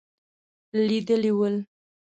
[0.87, 1.55] لیدلي ول.